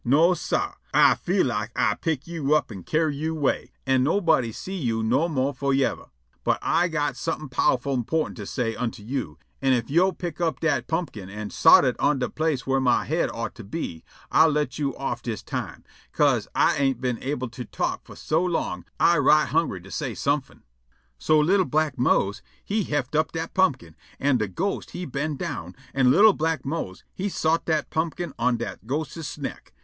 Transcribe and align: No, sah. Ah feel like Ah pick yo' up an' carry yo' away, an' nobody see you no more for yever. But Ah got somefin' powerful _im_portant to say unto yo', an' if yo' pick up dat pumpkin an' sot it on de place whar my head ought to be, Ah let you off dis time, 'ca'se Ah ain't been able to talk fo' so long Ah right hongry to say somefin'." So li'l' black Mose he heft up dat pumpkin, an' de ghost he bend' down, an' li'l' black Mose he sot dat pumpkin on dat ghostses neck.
No, 0.03 0.33
sah. 0.33 0.73
Ah 0.95 1.13
feel 1.13 1.45
like 1.45 1.69
Ah 1.75 1.93
pick 1.93 2.25
yo' 2.25 2.53
up 2.53 2.71
an' 2.71 2.81
carry 2.81 3.15
yo' 3.17 3.33
away, 3.35 3.71
an' 3.85 4.03
nobody 4.03 4.51
see 4.51 4.75
you 4.75 5.03
no 5.03 5.29
more 5.29 5.53
for 5.53 5.73
yever. 5.75 6.09
But 6.43 6.57
Ah 6.63 6.87
got 6.87 7.15
somefin' 7.15 7.49
powerful 7.49 7.95
_im_portant 8.03 8.35
to 8.37 8.47
say 8.47 8.75
unto 8.75 9.03
yo', 9.03 9.37
an' 9.61 9.73
if 9.73 9.91
yo' 9.91 10.11
pick 10.11 10.41
up 10.41 10.59
dat 10.59 10.87
pumpkin 10.87 11.29
an' 11.29 11.51
sot 11.51 11.85
it 11.85 11.99
on 11.99 12.17
de 12.17 12.29
place 12.29 12.65
whar 12.65 12.79
my 12.79 13.05
head 13.05 13.29
ought 13.31 13.53
to 13.53 13.63
be, 13.63 14.03
Ah 14.31 14.47
let 14.47 14.79
you 14.79 14.97
off 14.97 15.21
dis 15.21 15.43
time, 15.43 15.83
'ca'se 16.13 16.47
Ah 16.55 16.73
ain't 16.79 16.99
been 16.99 17.21
able 17.21 17.49
to 17.49 17.63
talk 17.63 18.03
fo' 18.07 18.15
so 18.15 18.43
long 18.43 18.85
Ah 18.99 19.17
right 19.21 19.49
hongry 19.49 19.83
to 19.83 19.91
say 19.91 20.15
somefin'." 20.15 20.63
So 21.19 21.37
li'l' 21.39 21.65
black 21.69 21.99
Mose 21.99 22.41
he 22.65 22.85
heft 22.85 23.13
up 23.15 23.33
dat 23.33 23.53
pumpkin, 23.53 23.95
an' 24.19 24.39
de 24.39 24.47
ghost 24.47 24.91
he 24.97 25.05
bend' 25.05 25.37
down, 25.37 25.75
an' 25.93 26.09
li'l' 26.09 26.33
black 26.33 26.65
Mose 26.65 27.03
he 27.13 27.29
sot 27.29 27.65
dat 27.65 27.91
pumpkin 27.91 28.33
on 28.39 28.57
dat 28.57 28.87
ghostses 28.87 29.37
neck. 29.37 29.73